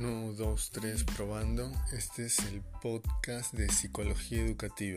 1, 0.00 0.32
2, 0.32 0.70
3, 0.70 1.04
probando. 1.04 1.70
Este 1.92 2.24
es 2.24 2.38
el 2.46 2.62
podcast 2.80 3.52
de 3.52 3.68
psicología 3.68 4.40
educativa. 4.40 4.96